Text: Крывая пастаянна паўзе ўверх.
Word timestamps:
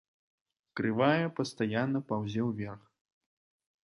Крывая 0.79 1.27
пастаянна 1.39 1.99
паўзе 2.13 2.41
ўверх. 2.47 2.83